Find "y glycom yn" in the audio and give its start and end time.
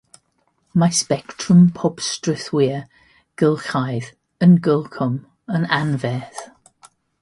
4.47-5.73